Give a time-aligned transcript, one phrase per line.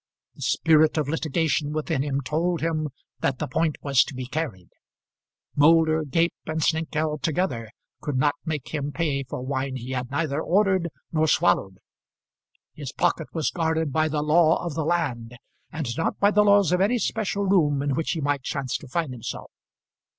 [0.33, 4.69] The spirit of litigation within him told him that the point was to be carried.
[5.55, 10.41] Moulder, Gape, and Snengkeld together could not make him pay for wine he had neither
[10.41, 11.77] ordered nor swallowed.
[12.73, 15.37] His pocket was guarded by the law of the land,
[15.71, 18.87] and not by the laws of any special room in which he might chance to
[18.87, 19.51] find himself.